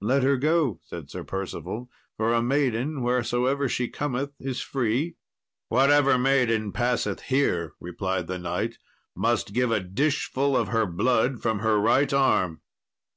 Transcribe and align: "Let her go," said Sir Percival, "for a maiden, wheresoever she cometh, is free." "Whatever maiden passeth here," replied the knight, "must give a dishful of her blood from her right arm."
"Let 0.00 0.22
her 0.22 0.36
go," 0.36 0.78
said 0.84 1.10
Sir 1.10 1.24
Percival, 1.24 1.90
"for 2.16 2.32
a 2.32 2.40
maiden, 2.40 3.02
wheresoever 3.02 3.68
she 3.68 3.88
cometh, 3.88 4.30
is 4.38 4.60
free." 4.60 5.16
"Whatever 5.70 6.16
maiden 6.16 6.70
passeth 6.70 7.22
here," 7.22 7.72
replied 7.80 8.28
the 8.28 8.38
knight, 8.38 8.78
"must 9.16 9.52
give 9.52 9.72
a 9.72 9.80
dishful 9.80 10.56
of 10.56 10.68
her 10.68 10.86
blood 10.86 11.42
from 11.42 11.58
her 11.58 11.80
right 11.80 12.12
arm." 12.12 12.60